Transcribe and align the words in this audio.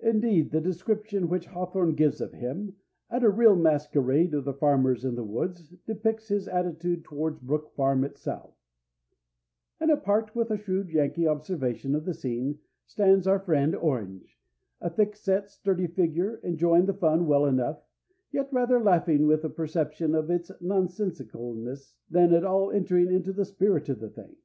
Indeed, 0.00 0.50
the 0.50 0.60
description 0.60 1.26
which 1.30 1.46
Hawthorne 1.46 1.94
gives 1.94 2.20
of 2.20 2.34
him 2.34 2.76
at 3.08 3.24
a 3.24 3.30
real 3.30 3.56
masquerade 3.56 4.34
of 4.34 4.44
the 4.44 4.52
farmers 4.52 5.06
in 5.06 5.14
the 5.14 5.24
woods 5.24 5.70
depicts 5.86 6.28
his 6.28 6.46
attitude 6.46 7.02
towards 7.02 7.40
Brook 7.40 7.70
Farm 7.74 8.04
itself: 8.04 8.54
"And 9.80 9.90
apart, 9.90 10.34
with 10.36 10.50
a 10.50 10.58
shrewd 10.58 10.90
Yankee 10.90 11.26
observation 11.26 11.94
of 11.94 12.04
the 12.04 12.12
scene, 12.12 12.58
stands 12.84 13.26
our 13.26 13.38
friend 13.40 13.74
Orange, 13.74 14.38
a 14.82 14.90
thick 14.90 15.16
set, 15.16 15.48
sturdy 15.48 15.86
figure, 15.86 16.34
enjoying 16.42 16.84
the 16.84 16.92
fun 16.92 17.26
well 17.26 17.46
enough, 17.46 17.82
yet 18.30 18.52
rather 18.52 18.82
laughing 18.82 19.26
with 19.26 19.44
a 19.46 19.48
perception 19.48 20.14
of 20.14 20.28
its 20.28 20.50
nonsensicalness 20.60 21.94
than 22.10 22.34
at 22.34 22.44
all 22.44 22.70
entering 22.70 23.10
into 23.10 23.32
the 23.32 23.46
spirit 23.46 23.88
of 23.88 24.00
the 24.00 24.10
thing." 24.10 24.36